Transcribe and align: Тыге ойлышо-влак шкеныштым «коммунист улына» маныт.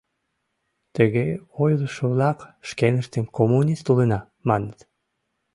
Тыге 0.95 1.25
ойлышо-влак 1.61 2.39
шкеныштым 2.69 3.25
«коммунист 3.37 3.85
улына» 3.91 4.19
маныт. 4.47 4.79